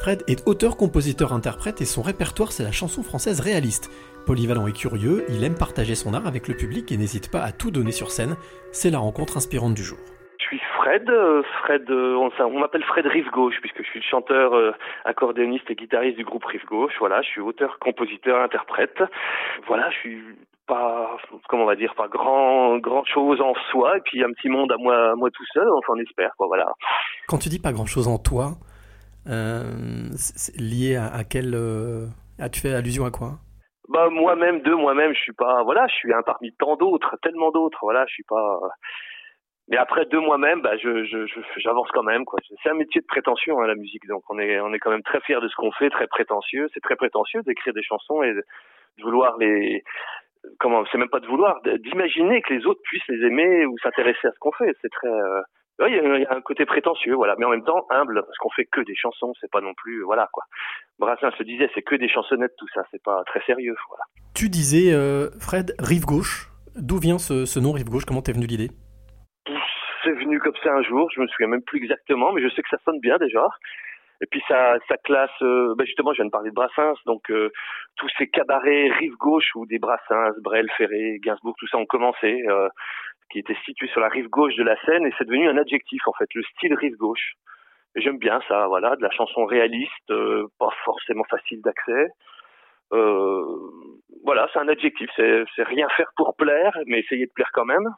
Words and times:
Fred 0.00 0.22
est 0.26 0.48
auteur, 0.48 0.78
compositeur, 0.78 1.34
interprète 1.34 1.82
et 1.82 1.84
son 1.84 2.00
répertoire 2.00 2.52
c'est 2.52 2.62
la 2.62 2.72
chanson 2.72 3.02
française 3.02 3.40
réaliste. 3.40 3.90
Polyvalent 4.24 4.66
et 4.66 4.72
curieux, 4.72 5.26
il 5.28 5.44
aime 5.44 5.58
partager 5.58 5.94
son 5.94 6.14
art 6.14 6.26
avec 6.26 6.48
le 6.48 6.54
public 6.54 6.90
et 6.90 6.96
n'hésite 6.96 7.30
pas 7.30 7.42
à 7.42 7.52
tout 7.52 7.70
donner 7.70 7.92
sur 7.92 8.10
scène. 8.10 8.36
C'est 8.72 8.88
la 8.88 8.98
rencontre 8.98 9.36
inspirante 9.36 9.74
du 9.74 9.82
jour. 9.82 9.98
Je 10.38 10.44
suis 10.46 10.60
Fred, 10.78 11.06
euh, 11.10 11.42
Fred, 11.64 11.84
euh, 11.90 12.16
on, 12.16 12.58
m'appelle 12.58 12.82
Fred 12.84 13.06
Rive 13.06 13.28
Gauche 13.30 13.56
puisque 13.60 13.82
je 13.82 13.88
suis 13.90 14.00
le 14.00 14.06
chanteur, 14.06 14.54
euh, 14.54 14.72
accordéoniste 15.04 15.70
et 15.70 15.74
guitariste 15.74 16.16
du 16.16 16.24
groupe 16.24 16.46
Rive 16.46 16.64
Gauche. 16.64 16.94
Voilà, 16.98 17.20
je 17.20 17.28
suis 17.28 17.42
auteur, 17.42 17.78
compositeur, 17.78 18.42
interprète. 18.42 19.02
Voilà, 19.66 19.90
je 19.90 19.96
suis 19.98 20.24
pas, 20.66 21.18
comment 21.50 21.64
on 21.64 21.66
va 21.66 21.76
dire, 21.76 21.94
pas 21.94 22.08
grand, 22.08 22.78
grand 22.78 23.04
chose 23.04 23.42
en 23.42 23.52
soi 23.70 23.98
et 23.98 24.00
puis 24.00 24.24
un 24.24 24.32
petit 24.32 24.48
monde 24.48 24.72
à 24.72 24.78
moi, 24.78 25.14
moi 25.16 25.28
tout 25.30 25.44
seul. 25.52 25.68
Enfin, 25.76 25.92
on 25.94 26.00
espère 26.00 26.30
quoi. 26.38 26.46
Voilà. 26.46 26.72
Quand 27.28 27.36
tu 27.36 27.50
dis 27.50 27.60
pas 27.60 27.72
grand 27.72 27.86
chose 27.86 28.08
en 28.08 28.16
toi, 28.16 28.52
lié 29.26 30.96
à, 30.96 31.24
quel, 31.24 31.56
tu 32.52 32.60
fais 32.60 32.74
allusion 32.74 33.04
à 33.04 33.10
quoi? 33.10 33.38
Bah 33.90 34.08
moi-même 34.08 34.60
de 34.62 34.72
moi-même 34.72 35.12
je 35.14 35.18
suis 35.18 35.32
pas 35.32 35.64
voilà 35.64 35.84
je 35.88 35.94
suis 35.96 36.12
un 36.12 36.22
parmi 36.22 36.52
tant 36.52 36.76
d'autres 36.76 37.16
tellement 37.22 37.50
d'autres 37.50 37.80
voilà 37.82 38.04
je 38.06 38.12
suis 38.12 38.22
pas 38.22 38.60
mais 39.66 39.76
après 39.78 40.04
de 40.06 40.16
moi-même 40.16 40.62
bah 40.62 40.76
je 40.76 41.26
j'avance 41.56 41.88
quand 41.92 42.04
même 42.04 42.24
quoi. 42.24 42.38
C'est 42.62 42.70
un 42.70 42.74
métier 42.74 43.00
de 43.00 43.06
prétention 43.06 43.60
hein, 43.60 43.66
la 43.66 43.74
musique 43.74 44.06
donc 44.06 44.22
on 44.28 44.38
est 44.38 44.60
on 44.60 44.72
est 44.72 44.78
quand 44.78 44.92
même 44.92 45.02
très 45.02 45.20
fier 45.22 45.40
de 45.40 45.48
ce 45.48 45.56
qu'on 45.56 45.72
fait 45.72 45.90
très 45.90 46.06
prétentieux. 46.06 46.68
C'est 46.72 46.80
très 46.80 46.94
prétentieux 46.94 47.42
d'écrire 47.42 47.74
des 47.74 47.82
chansons 47.82 48.22
et 48.22 48.32
de 48.32 48.44
vouloir 49.02 49.36
les 49.38 49.82
comment 50.58 50.84
c'est 50.90 50.98
même 50.98 51.08
pas 51.08 51.20
de 51.20 51.26
vouloir 51.26 51.60
d'imaginer 51.62 52.42
que 52.42 52.54
les 52.54 52.66
autres 52.66 52.80
puissent 52.84 53.08
les 53.08 53.26
aimer 53.26 53.66
ou 53.66 53.76
s'intéresser 53.78 54.28
à 54.28 54.32
ce 54.32 54.38
qu'on 54.38 54.52
fait. 54.52 54.72
C'est 54.82 54.90
très 54.90 55.08
euh, 55.08 55.40
il 55.88 55.94
y, 55.94 56.26
a 56.26 56.34
un 56.34 56.40
côté 56.40 56.66
prétentieux, 56.66 57.14
voilà, 57.14 57.34
mais 57.38 57.44
en 57.44 57.50
même 57.50 57.64
temps 57.64 57.86
humble, 57.90 58.22
parce 58.26 58.36
qu'on 58.38 58.50
fait 58.50 58.66
que 58.66 58.80
des 58.82 58.94
chansons, 58.94 59.32
c'est 59.40 59.50
pas 59.50 59.60
non 59.60 59.74
plus, 59.74 60.02
voilà 60.02 60.28
quoi. 60.32 60.44
Brassens 60.98 61.30
se 61.38 61.42
disait, 61.42 61.70
c'est 61.74 61.82
que 61.82 61.94
des 61.94 62.08
chansonnettes, 62.08 62.54
tout 62.58 62.68
ça, 62.74 62.82
c'est 62.90 63.02
pas 63.02 63.22
très 63.24 63.40
sérieux, 63.44 63.76
voilà. 63.88 64.04
Tu 64.34 64.48
disais, 64.48 64.92
euh, 64.92 65.30
Fred, 65.40 65.74
rive 65.78 66.04
gauche. 66.04 66.48
D'où 66.76 66.98
vient 66.98 67.18
ce, 67.18 67.46
ce 67.46 67.58
nom 67.58 67.72
rive 67.72 67.88
gauche? 67.88 68.04
Comment 68.04 68.22
t'es 68.22 68.32
venu 68.32 68.46
l'idée? 68.46 68.70
C'est 70.04 70.12
venu 70.12 70.38
comme 70.40 70.56
ça 70.62 70.72
un 70.72 70.82
jour, 70.82 71.10
je 71.14 71.20
me 71.20 71.26
souviens 71.28 71.48
même 71.48 71.62
plus 71.62 71.78
exactement, 71.78 72.32
mais 72.32 72.42
je 72.42 72.48
sais 72.54 72.62
que 72.62 72.68
ça 72.70 72.78
sonne 72.84 73.00
bien 73.00 73.18
déjà. 73.18 73.46
Et 74.22 74.26
puis 74.26 74.42
ça, 74.48 74.74
ça 74.86 74.96
classe, 74.98 75.30
euh, 75.42 75.74
ben 75.76 75.86
justement, 75.86 76.12
je 76.12 76.16
viens 76.16 76.26
de 76.26 76.30
parler 76.30 76.50
de 76.50 76.54
Brassens, 76.54 76.96
donc 77.06 77.30
euh, 77.30 77.50
tous 77.96 78.08
ces 78.18 78.28
cabarets 78.28 78.90
rive 78.98 79.16
gauche 79.16 79.48
où 79.54 79.64
des 79.64 79.78
Brassens, 79.78 80.32
Brel, 80.42 80.68
Ferré, 80.76 81.18
Gainsbourg, 81.22 81.54
tout 81.58 81.66
ça 81.68 81.78
ont 81.78 81.86
commencé. 81.86 82.44
Euh, 82.48 82.68
qui 83.30 83.38
était 83.38 83.56
situé 83.64 83.88
sur 83.88 84.00
la 84.00 84.08
rive 84.08 84.28
gauche 84.28 84.54
de 84.56 84.62
la 84.62 84.76
Seine 84.84 85.06
et 85.06 85.12
c'est 85.18 85.24
devenu 85.24 85.48
un 85.48 85.56
adjectif 85.56 86.00
en 86.06 86.12
fait, 86.12 86.28
le 86.34 86.42
style 86.42 86.74
rive 86.74 86.96
gauche. 86.96 87.34
J'aime 87.96 88.18
bien 88.18 88.40
ça, 88.48 88.68
voilà, 88.68 88.94
de 88.96 89.02
la 89.02 89.10
chanson 89.10 89.44
réaliste, 89.44 90.10
euh, 90.10 90.46
pas 90.58 90.70
forcément 90.84 91.24
facile 91.28 91.60
d'accès. 91.62 92.08
Euh, 92.92 93.44
voilà, 94.24 94.48
c'est 94.52 94.58
un 94.60 94.68
adjectif, 94.68 95.08
c'est, 95.16 95.44
rien 95.58 95.88
faire 95.96 96.10
pour 96.16 96.34
plaire, 96.36 96.76
mais 96.86 97.00
essayer 97.00 97.26
de 97.26 97.32
plaire 97.32 97.50
quand 97.52 97.64
même. 97.64 97.88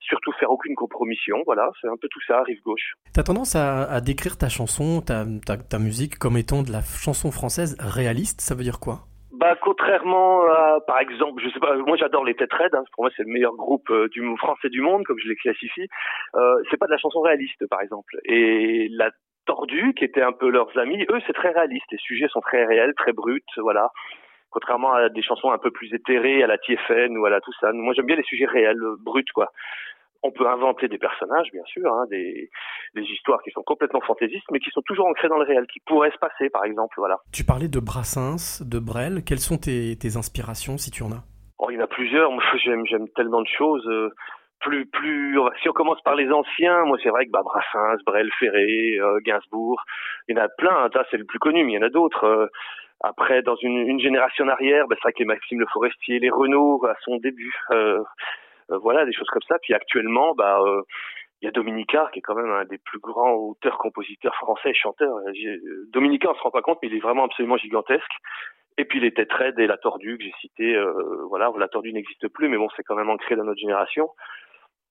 Surtout 0.00 0.32
faire 0.32 0.50
aucune 0.50 0.74
compromission, 0.74 1.36
voilà, 1.46 1.70
c'est 1.80 1.86
un 1.88 1.96
peu 2.00 2.08
tout 2.10 2.20
ça, 2.26 2.42
rive 2.42 2.60
gauche. 2.62 2.94
T'as 3.14 3.22
tendance 3.22 3.54
à, 3.54 4.00
décrire 4.00 4.36
ta 4.36 4.48
chanson, 4.48 5.00
ta, 5.00 5.24
ta 5.56 5.78
musique 5.78 6.18
comme 6.18 6.36
étant 6.36 6.62
de 6.62 6.72
la 6.72 6.82
chanson 6.82 7.30
française 7.30 7.76
réaliste, 7.78 8.40
ça 8.40 8.54
veut 8.54 8.64
dire 8.64 8.80
quoi? 8.80 9.06
Bah, 9.42 9.56
contrairement 9.60 10.44
à, 10.46 10.78
par 10.86 11.00
exemple, 11.00 11.42
je 11.42 11.50
sais 11.50 11.58
pas, 11.58 11.74
moi 11.74 11.96
j'adore 11.96 12.24
les 12.24 12.36
Têtes 12.36 12.52
Raides, 12.52 12.76
hein, 12.76 12.84
pour 12.92 13.02
moi 13.02 13.10
c'est 13.16 13.24
le 13.24 13.32
meilleur 13.32 13.56
groupe 13.56 13.90
euh, 13.90 14.08
du 14.10 14.22
français 14.36 14.68
du 14.68 14.80
monde, 14.80 15.02
comme 15.02 15.18
je 15.18 15.28
les 15.28 15.34
classifie. 15.34 15.88
Euh, 16.36 16.62
c'est 16.70 16.76
pas 16.76 16.86
de 16.86 16.92
la 16.92 16.98
chanson 16.98 17.20
réaliste, 17.20 17.66
par 17.66 17.80
exemple. 17.80 18.16
Et 18.24 18.86
la 18.92 19.10
Tordu, 19.44 19.94
qui 19.94 20.04
était 20.04 20.22
un 20.22 20.30
peu 20.30 20.48
leurs 20.48 20.78
amis, 20.78 21.04
eux 21.10 21.18
c'est 21.26 21.32
très 21.32 21.50
réaliste. 21.50 21.86
Les 21.90 21.98
sujets 21.98 22.28
sont 22.28 22.40
très 22.40 22.64
réels, 22.64 22.94
très 22.96 23.12
bruts, 23.12 23.42
voilà. 23.56 23.88
Contrairement 24.50 24.92
à 24.92 25.08
des 25.08 25.22
chansons 25.22 25.50
un 25.50 25.58
peu 25.58 25.72
plus 25.72 25.92
éthérées, 25.92 26.44
à 26.44 26.46
la 26.46 26.58
TFN 26.58 27.18
ou 27.18 27.26
à 27.26 27.30
la 27.30 27.40
tout 27.40 27.52
ça. 27.60 27.72
Moi 27.72 27.94
j'aime 27.94 28.06
bien 28.06 28.14
les 28.14 28.22
sujets 28.22 28.46
réels, 28.46 28.80
bruts, 29.00 29.24
quoi 29.34 29.50
on 30.22 30.30
peut 30.30 30.46
inventer 30.46 30.88
des 30.88 30.98
personnages, 30.98 31.48
bien 31.52 31.64
sûr, 31.64 31.92
hein, 31.92 32.04
des, 32.10 32.48
des, 32.94 33.02
histoires 33.02 33.42
qui 33.42 33.50
sont 33.50 33.62
complètement 33.62 34.00
fantaisistes, 34.00 34.46
mais 34.52 34.60
qui 34.60 34.70
sont 34.70 34.82
toujours 34.82 35.06
ancrées 35.06 35.28
dans 35.28 35.38
le 35.38 35.44
réel, 35.44 35.66
qui 35.66 35.80
pourraient 35.80 36.12
se 36.12 36.18
passer, 36.18 36.48
par 36.50 36.64
exemple. 36.64 36.94
Voilà. 36.96 37.18
Tu 37.32 37.44
parlais 37.44 37.68
de 37.68 37.80
Brassens, 37.80 38.62
de 38.64 38.78
Brel. 38.78 39.24
Quelles 39.24 39.40
sont 39.40 39.58
tes, 39.58 39.96
tes 39.96 40.16
inspirations, 40.16 40.78
si 40.78 40.90
tu 40.90 41.02
en 41.02 41.10
as? 41.12 41.24
Oh, 41.58 41.70
il 41.70 41.76
y 41.76 41.78
en 41.78 41.84
a 41.84 41.88
plusieurs. 41.88 42.30
Moi, 42.30 42.42
j'aime, 42.64 42.86
j'aime 42.86 43.08
tellement 43.10 43.42
de 43.42 43.48
choses. 43.48 43.86
Euh, 43.88 44.10
plus, 44.62 44.86
plus. 44.86 45.38
Si 45.60 45.68
on 45.68 45.72
commence 45.72 46.00
par 46.02 46.14
les 46.14 46.30
anciens, 46.30 46.84
moi, 46.84 46.96
c'est 47.02 47.10
vrai 47.10 47.26
que 47.26 47.30
bah, 47.30 47.42
Brassens, 47.44 48.02
Brel, 48.06 48.30
Ferré, 48.38 48.98
euh, 49.00 49.18
Gainsbourg, 49.24 49.82
il 50.28 50.36
y 50.36 50.40
en 50.40 50.44
a 50.44 50.48
plein. 50.48 50.88
Hein, 50.94 51.02
c'est 51.10 51.16
le 51.16 51.24
plus 51.24 51.38
connu, 51.38 51.64
mais 51.64 51.72
il 51.72 51.74
y 51.74 51.78
en 51.78 51.86
a 51.86 51.90
d'autres. 51.90 52.24
Euh. 52.24 52.46
après, 53.00 53.42
dans 53.42 53.56
une, 53.56 53.78
une 53.88 54.00
génération 54.00 54.48
arrière, 54.48 54.86
bah, 54.86 54.94
c'est 54.96 55.02
vrai 55.02 55.12
que 55.12 55.18
les 55.18 55.24
Maxime 55.24 55.58
Le 55.58 55.66
Forestier, 55.72 56.20
les 56.20 56.30
Renault 56.30 56.84
à 56.86 56.94
son 57.04 57.16
début. 57.16 57.54
Euh, 57.72 58.02
voilà, 58.68 59.04
des 59.04 59.12
choses 59.12 59.28
comme 59.28 59.42
ça. 59.48 59.56
Puis 59.62 59.74
actuellement, 59.74 60.34
bah, 60.34 60.60
euh, 60.60 60.82
il 61.40 61.46
y 61.46 61.48
a 61.48 61.50
Dominica 61.50 62.08
qui 62.12 62.20
est 62.20 62.22
quand 62.22 62.34
même 62.34 62.50
un 62.50 62.64
des 62.64 62.78
plus 62.78 63.00
grands 63.00 63.32
auteurs, 63.32 63.78
compositeurs 63.78 64.34
français 64.36 64.70
et 64.70 64.74
chanteurs. 64.74 65.16
Dominica, 65.88 66.30
on 66.30 66.34
se 66.34 66.40
rend 66.40 66.50
pas 66.50 66.62
compte, 66.62 66.78
mais 66.82 66.88
il 66.88 66.96
est 66.96 67.00
vraiment 67.00 67.24
absolument 67.24 67.56
gigantesque. 67.56 68.12
Et 68.78 68.84
puis 68.84 69.00
les 69.00 69.12
Têtes 69.12 69.30
et 69.58 69.66
La 69.66 69.76
Tordue 69.76 70.16
que 70.16 70.24
j'ai 70.24 70.32
cité, 70.40 70.74
euh, 70.74 71.24
voilà, 71.28 71.52
La 71.58 71.68
Tordue 71.68 71.92
n'existe 71.92 72.28
plus, 72.28 72.48
mais 72.48 72.56
bon, 72.56 72.68
c'est 72.76 72.82
quand 72.82 72.94
même 72.94 73.10
ancré 73.10 73.36
dans 73.36 73.44
notre 73.44 73.60
génération. 73.60 74.08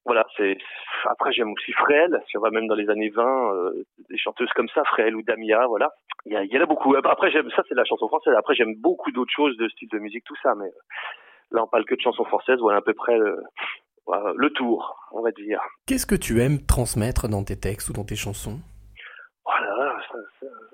Voilà, 0.06 0.26
c'est 0.36 0.58
après 1.06 1.32
j'aime 1.32 1.52
aussi 1.52 1.72
Fréhel, 1.74 2.22
si 2.28 2.36
on 2.38 2.42
va 2.42 2.50
même 2.50 2.68
dans 2.68 2.76
les 2.76 2.90
années 2.90 3.10
20, 3.10 3.72
des 4.10 4.18
chanteuses 4.18 4.52
comme 4.56 4.68
ça, 4.70 4.84
Fréhel 4.86 5.16
ou 5.16 5.22
Damia, 5.22 5.68
voilà. 5.68 5.92
Il 6.26 6.34
y, 6.34 6.54
y 6.54 6.58
en 6.58 6.64
a 6.64 6.66
beaucoup. 6.66 6.96
Après 6.96 7.32
j'aime 7.32 7.50
ça, 7.52 7.64
c'est 7.70 7.76
la 7.76 7.86
chanson 7.86 8.08
française. 8.08 8.34
Après 8.36 8.56
j'aime 8.56 8.74
beaucoup 8.80 9.12
d'autres 9.12 9.32
choses 9.32 9.56
de 9.58 9.70
style 9.70 9.90
de 9.90 10.00
musique, 10.00 10.24
tout 10.26 10.36
ça, 10.42 10.56
mais 10.56 10.72
Là, 11.52 11.64
on 11.64 11.68
parle 11.68 11.86
que 11.86 11.96
de 11.96 12.02
chansons 12.02 12.26
françaises, 12.26 12.60
voilà 12.60 12.80
à 12.80 12.82
peu 12.82 12.94
près 12.94 13.18
le, 13.18 13.42
le 14.36 14.50
tour, 14.52 14.98
on 15.12 15.22
va 15.22 15.32
dire. 15.32 15.62
Qu'est-ce 15.86 16.06
que 16.06 16.16
tu 16.16 16.42
aimes 16.42 16.66
transmettre 16.66 17.28
dans 17.28 17.44
tes 17.44 17.60
textes 17.60 17.90
ou 17.90 17.94
dans 17.94 18.06
tes 18.06 18.16
chansons? 18.16 18.60
Voilà, 19.46 20.00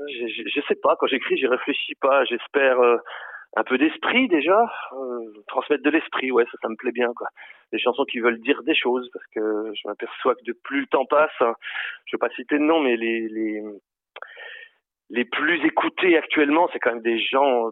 je, 0.07 0.43
je, 0.53 0.61
sais 0.67 0.75
pas. 0.75 0.95
Quand 0.99 1.07
j'écris, 1.07 1.37
j'y 1.37 1.47
réfléchis 1.47 1.95
pas. 1.95 2.25
J'espère 2.25 2.79
euh, 2.79 2.97
un 3.55 3.63
peu 3.63 3.77
d'esprit 3.77 4.27
déjà, 4.27 4.59
euh, 4.93 5.43
transmettre 5.47 5.83
de 5.83 5.89
l'esprit. 5.89 6.31
Ouais, 6.31 6.45
ça, 6.45 6.57
ça 6.61 6.69
me 6.69 6.75
plaît 6.75 6.91
bien. 6.91 7.11
Quoi. 7.15 7.27
Des 7.71 7.79
chansons 7.79 8.05
qui 8.05 8.19
veulent 8.19 8.41
dire 8.41 8.61
des 8.63 8.75
choses, 8.75 9.09
parce 9.13 9.25
que 9.33 9.71
je 9.73 9.87
m'aperçois 9.87 10.35
que 10.35 10.43
de 10.45 10.53
plus 10.63 10.81
le 10.81 10.87
temps 10.87 11.05
passe, 11.05 11.31
hein, 11.39 11.53
je 12.05 12.15
vais 12.15 12.19
pas 12.19 12.33
citer 12.35 12.59
de 12.59 12.63
nom, 12.63 12.81
mais 12.81 12.97
les, 12.97 13.27
les 13.29 13.61
les 15.09 15.25
plus 15.25 15.65
écoutés 15.65 16.17
actuellement, 16.17 16.69
c'est 16.71 16.79
quand 16.79 16.93
même 16.93 17.01
des 17.01 17.19
gens 17.19 17.69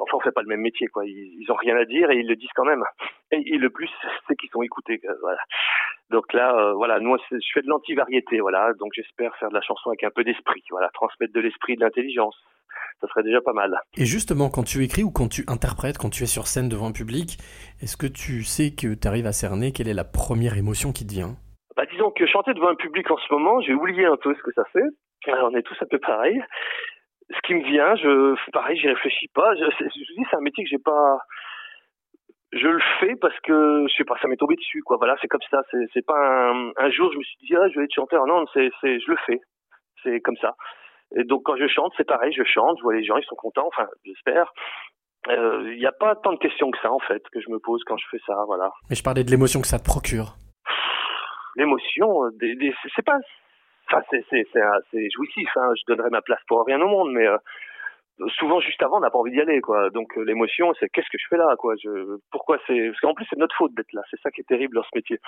enfin 0.00 0.16
on 0.16 0.20
fait 0.20 0.32
pas 0.32 0.42
le 0.42 0.48
même 0.48 0.60
métier 0.60 0.86
quoi. 0.88 1.04
Ils, 1.04 1.38
ils 1.40 1.50
ont 1.50 1.56
rien 1.56 1.76
à 1.76 1.84
dire 1.84 2.10
et 2.10 2.16
ils 2.16 2.26
le 2.26 2.36
disent 2.36 2.52
quand 2.54 2.64
même. 2.64 2.84
Et, 3.30 3.58
le 3.58 3.70
plus 3.70 3.90
c'est 4.28 4.36
qu'ils 4.36 4.50
sont 4.50 4.62
écoutés 4.62 5.00
voilà. 5.20 5.40
Donc 6.10 6.32
là 6.32 6.54
euh, 6.56 6.72
voilà 6.74 6.98
moi 7.00 7.18
je 7.30 7.38
fais 7.52 7.62
de 7.62 7.68
l'anti-variété 7.68 8.40
voilà. 8.40 8.72
Donc 8.78 8.92
j'espère 8.94 9.34
faire 9.36 9.50
de 9.50 9.54
la 9.54 9.62
chanson 9.62 9.90
avec 9.90 10.04
un 10.04 10.10
peu 10.10 10.24
d'esprit 10.24 10.62
voilà. 10.70 10.88
Transmettre 10.94 11.32
de 11.32 11.40
l'esprit 11.40 11.76
de 11.76 11.80
l'intelligence. 11.80 12.36
Ça 13.00 13.06
serait 13.08 13.22
déjà 13.22 13.40
pas 13.40 13.52
mal. 13.52 13.80
Et 13.96 14.04
justement, 14.04 14.50
quand 14.50 14.64
tu 14.64 14.82
écris 14.82 15.04
ou 15.04 15.10
quand 15.10 15.28
tu 15.28 15.44
interprètes, 15.46 15.98
quand 15.98 16.10
tu 16.10 16.24
es 16.24 16.26
sur 16.26 16.46
scène 16.46 16.68
devant 16.68 16.88
un 16.88 16.92
public, 16.92 17.38
est-ce 17.80 17.96
que 17.96 18.06
tu 18.06 18.42
sais 18.42 18.74
que 18.74 18.94
tu 18.94 19.06
arrives 19.06 19.26
à 19.26 19.32
cerner 19.32 19.72
quelle 19.72 19.88
est 19.88 19.94
la 19.94 20.04
première 20.04 20.56
émotion 20.56 20.92
qui 20.92 21.06
te 21.06 21.12
vient? 21.12 21.36
Bah, 21.76 21.86
Disons 21.92 22.10
que 22.10 22.26
chanter 22.26 22.54
devant 22.54 22.68
un 22.68 22.74
public 22.74 23.08
en 23.10 23.16
ce 23.16 23.32
moment, 23.32 23.60
j'ai 23.60 23.74
oublié 23.74 24.04
un 24.04 24.16
peu 24.16 24.34
ce 24.34 24.42
que 24.42 24.52
ça 24.52 24.64
fait. 24.72 24.88
Alors, 25.26 25.50
on 25.52 25.56
est 25.56 25.62
tous 25.62 25.76
un 25.80 25.86
peu 25.86 25.98
pareil 25.98 26.40
ce 27.30 27.40
qui 27.46 27.54
me 27.54 27.64
vient, 27.64 27.94
je, 27.96 28.50
pareil, 28.52 28.78
j'y 28.78 28.88
réfléchis 28.88 29.28
pas. 29.34 29.54
Je, 29.54 29.64
je, 29.80 30.14
dis, 30.14 30.26
c'est 30.30 30.36
un 30.36 30.40
métier 30.40 30.64
que 30.64 30.70
j'ai 30.70 30.78
pas. 30.78 31.18
Je 32.52 32.66
le 32.66 32.80
fais 33.00 33.14
parce 33.16 33.38
que 33.40 33.84
je 33.88 33.94
sais 33.94 34.04
pas, 34.04 34.16
ça 34.22 34.28
m'est 34.28 34.36
tombé 34.36 34.56
dessus, 34.56 34.82
quoi. 34.82 34.96
Voilà, 34.96 35.16
c'est 35.20 35.28
comme 35.28 35.42
ça. 35.50 35.60
C'est, 35.92 36.06
pas 36.06 36.50
un, 36.50 36.72
un, 36.76 36.90
jour, 36.90 37.12
je 37.12 37.18
me 37.18 37.22
suis 37.22 37.36
dit, 37.42 37.54
ah, 37.54 37.68
je 37.68 37.78
vais 37.78 37.84
être 37.84 37.94
chanteur. 37.94 38.26
Non, 38.26 38.46
c'est, 38.54 38.70
c'est, 38.80 38.98
je 39.00 39.10
le 39.10 39.18
fais. 39.26 39.40
C'est 40.02 40.20
comme 40.20 40.36
ça. 40.36 40.54
Et 41.16 41.24
donc 41.24 41.42
quand 41.44 41.56
je 41.56 41.66
chante, 41.66 41.92
c'est 41.96 42.06
pareil, 42.06 42.32
je 42.32 42.44
chante, 42.44 42.78
je 42.78 42.82
vois 42.82 42.94
les 42.94 43.04
gens, 43.04 43.16
ils 43.16 43.24
sont 43.24 43.36
contents. 43.36 43.66
Enfin, 43.66 43.86
j'espère. 44.04 44.52
Il 45.26 45.32
euh, 45.32 45.74
n'y 45.76 45.86
a 45.86 45.92
pas 45.92 46.14
tant 46.16 46.32
de 46.32 46.38
questions 46.38 46.70
que 46.70 46.78
ça 46.80 46.92
en 46.92 47.00
fait 47.00 47.22
que 47.32 47.40
je 47.40 47.50
me 47.50 47.58
pose 47.58 47.82
quand 47.84 47.96
je 47.96 48.06
fais 48.10 48.20
ça, 48.26 48.34
voilà. 48.46 48.70
Mais 48.88 48.96
je 48.96 49.02
parlais 49.02 49.24
de 49.24 49.30
l'émotion 49.30 49.60
que 49.60 49.66
ça 49.66 49.78
te 49.78 49.84
procure. 49.84 50.36
L'émotion, 51.56 52.24
euh, 52.24 52.30
des, 52.38 52.54
des, 52.54 52.72
c'est 52.94 53.04
pas 53.04 53.18
Enfin, 53.90 54.02
c'est 54.10 54.24
c'est 54.30 55.10
jouissif. 55.10 55.48
Hein. 55.56 55.70
Je 55.76 55.82
donnerais 55.86 56.10
ma 56.10 56.22
place 56.22 56.40
pour 56.46 56.64
rien 56.64 56.80
au 56.80 56.88
monde, 56.88 57.12
mais 57.12 57.26
euh, 57.26 57.38
souvent 58.38 58.60
juste 58.60 58.82
avant, 58.82 58.98
on 58.98 59.00
n'a 59.00 59.10
pas 59.10 59.18
envie 59.18 59.32
d'y 59.32 59.40
aller, 59.40 59.60
quoi. 59.60 59.90
Donc 59.90 60.16
euh, 60.18 60.22
l'émotion, 60.22 60.72
c'est 60.78 60.88
qu'est-ce 60.88 61.08
que 61.10 61.18
je 61.18 61.26
fais 61.28 61.36
là, 61.36 61.54
quoi? 61.58 61.74
Je, 61.82 62.18
pourquoi 62.30 62.58
c'est 62.66 62.88
Parce 62.88 63.00
qu'en 63.00 63.14
plus, 63.14 63.26
c'est 63.30 63.38
notre 63.38 63.56
faute 63.56 63.74
d'être 63.74 63.92
là. 63.92 64.02
C'est 64.10 64.20
ça 64.20 64.30
qui 64.30 64.40
est 64.40 64.48
terrible 64.48 64.74
dans 64.74 64.82
ce 64.82 64.94
métier. 64.94 65.18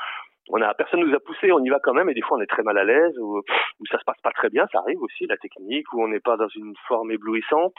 On 0.51 0.61
a 0.61 0.75
personne 0.75 1.01
nous 1.01 1.15
a 1.15 1.21
poussé, 1.21 1.53
on 1.53 1.65
y 1.65 1.69
va 1.71 1.79
quand 1.83 1.95
même, 1.95 2.09
et 2.11 2.15
des 2.15 2.23
fois, 2.23 2.39
on 2.39 2.41
est 2.41 2.47
très 2.51 2.62
mal 2.62 2.79
à 2.79 2.85
l'aise 2.85 3.17
ou, 3.19 3.39
ou 3.39 3.87
ça 3.91 3.99
se 3.99 4.05
passe 4.05 4.21
pas 4.23 4.33
très 4.33 4.51
bien. 4.51 4.67
Ça 4.73 4.79
arrive 4.79 5.01
aussi, 5.03 5.27
la 5.27 5.37
technique, 5.37 5.93
où 5.93 6.03
on 6.03 6.09
n'est 6.09 6.21
pas 6.21 6.37
dans 6.37 6.49
une 6.49 6.75
forme 6.89 7.13
éblouissante. 7.13 7.75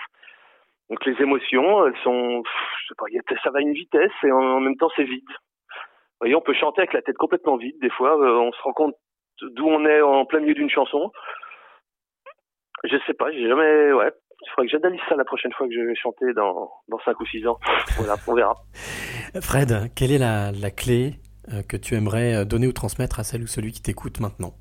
Donc 0.92 1.06
les 1.06 1.20
émotions, 1.22 1.88
elles 1.88 1.98
sont, 2.04 2.44
je 2.44 2.88
sais 2.88 2.96
pas, 2.98 3.06
ça 3.42 3.50
va 3.50 3.60
à 3.60 3.62
une 3.62 3.72
vitesse 3.72 4.12
et 4.24 4.32
en, 4.32 4.60
même 4.60 4.76
temps, 4.76 4.90
c'est 4.98 5.06
vide. 5.06 5.24
Vous 5.30 6.28
voyez, 6.28 6.36
on 6.36 6.42
peut 6.42 6.54
chanter 6.54 6.82
avec 6.82 6.92
la 6.92 7.02
tête 7.02 7.16
complètement 7.16 7.56
vide. 7.56 7.80
Des 7.80 7.90
fois, 7.90 8.20
euh, 8.20 8.36
on 8.36 8.52
se 8.52 8.62
rend 8.62 8.74
compte 8.74 8.96
d'où 9.56 9.68
on 9.68 9.86
est 9.86 10.02
en 10.02 10.26
plein 10.26 10.40
milieu 10.40 10.54
d'une 10.54 10.70
chanson. 10.70 11.12
Je 12.84 12.96
sais 13.06 13.14
pas, 13.14 13.32
j'ai 13.32 13.48
jamais, 13.48 13.94
ouais. 13.94 14.12
Il 14.44 14.50
faudrait 14.50 14.66
que 14.66 14.72
j'analyse 14.72 15.02
ça 15.08 15.16
la 15.16 15.24
prochaine 15.24 15.52
fois 15.54 15.68
que 15.68 15.74
je 15.74 15.82
vais 15.82 15.96
chanter 15.96 16.34
dans, 16.34 16.72
dans 16.88 17.00
5 17.06 17.20
ou 17.20 17.26
6 17.28 17.48
ans. 17.48 17.60
Voilà, 17.98 18.16
on 18.28 18.34
verra. 18.34 18.56
Fred, 19.42 19.94
quelle 19.96 20.12
est 20.12 20.18
la, 20.18 20.52
la 20.52 20.72
clé 20.72 21.20
euh, 21.54 21.62
que 21.62 21.78
tu 21.78 21.94
aimerais 21.96 22.36
euh, 22.36 22.46
donner 22.46 22.66
ou 22.66 22.74
transmettre 22.74 23.20
à 23.20 23.24
celle 23.24 23.44
ou 23.44 23.48
celui 23.48 23.72
qui 23.72 23.84
t'écoute 23.84 24.20
maintenant? 24.20 24.54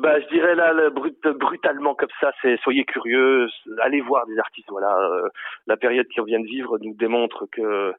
Bah, 0.00 0.20
je 0.20 0.26
dirais 0.28 0.54
là, 0.54 0.90
brut, 0.90 1.20
brutalement 1.26 1.94
comme 1.94 2.10
ça, 2.20 2.32
c'est 2.42 2.56
soyez 2.62 2.84
curieux, 2.84 3.48
allez 3.80 4.00
voir 4.00 4.26
des 4.26 4.38
artistes. 4.38 4.68
Voilà, 4.70 4.96
euh, 4.96 5.28
la 5.66 5.76
période 5.76 6.06
qu'on 6.14 6.24
vient 6.24 6.40
de 6.40 6.46
vivre 6.46 6.78
nous 6.80 6.94
démontre 6.94 7.46
que 7.52 7.94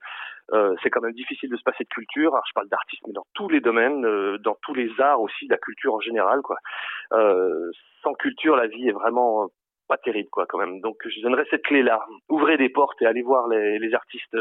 euh, 0.53 0.75
c'est 0.83 0.89
quand 0.89 1.01
même 1.01 1.13
difficile 1.13 1.49
de 1.49 1.57
se 1.57 1.63
passer 1.63 1.83
de 1.83 1.89
culture. 1.89 2.33
Alors, 2.33 2.45
je 2.47 2.53
parle 2.53 2.67
d'artistes, 2.67 3.03
mais 3.07 3.13
dans 3.13 3.25
tous 3.33 3.49
les 3.49 3.61
domaines, 3.61 4.05
euh, 4.05 4.37
dans 4.39 4.57
tous 4.61 4.73
les 4.73 4.89
arts 4.99 5.21
aussi, 5.21 5.47
la 5.47 5.57
culture 5.57 5.93
en 5.93 6.01
général, 6.01 6.41
quoi. 6.41 6.57
sans 8.03 8.13
culture, 8.15 8.55
la 8.55 8.67
vie 8.67 8.89
est 8.89 8.93
vraiment 8.93 9.49
pas 9.87 9.97
terrible, 9.97 10.29
quoi, 10.31 10.45
quand 10.47 10.57
même. 10.57 10.81
Donc, 10.81 10.97
je 11.05 11.21
donnerais 11.21 11.45
cette 11.49 11.63
clé-là. 11.63 12.03
Ouvrez 12.27 12.57
des 12.57 12.69
portes 12.69 13.01
et 13.01 13.05
allez 13.05 13.21
voir 13.21 13.47
les, 13.47 13.79
les 13.79 13.93
artistes 13.93 14.35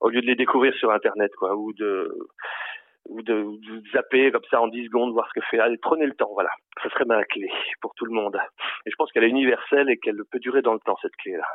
au 0.00 0.08
lieu 0.08 0.20
de 0.20 0.26
les 0.26 0.36
découvrir 0.36 0.74
sur 0.74 0.92
Internet, 0.92 1.32
quoi, 1.36 1.56
ou 1.56 1.72
de 1.72 2.14
ou 3.08 3.22
de, 3.22 3.32
de, 3.32 3.82
zapper 3.92 4.30
comme 4.30 4.44
ça 4.50 4.60
en 4.60 4.68
10 4.68 4.86
secondes, 4.86 5.12
voir 5.12 5.28
ce 5.28 5.40
que 5.40 5.46
fait. 5.46 5.58
Allez, 5.58 5.78
prenez 5.78 6.06
le 6.06 6.14
temps, 6.14 6.30
voilà. 6.32 6.50
Ce 6.82 6.88
serait 6.90 7.04
ma 7.04 7.24
clé 7.24 7.48
pour 7.80 7.94
tout 7.94 8.04
le 8.04 8.12
monde. 8.12 8.38
Et 8.86 8.90
je 8.90 8.96
pense 8.96 9.10
qu'elle 9.12 9.24
est 9.24 9.30
universelle 9.30 9.90
et 9.90 9.98
qu'elle 9.98 10.22
peut 10.30 10.38
durer 10.38 10.62
dans 10.62 10.74
le 10.74 10.80
temps, 10.80 10.96
cette 11.02 11.16
clé-là. 11.16 11.46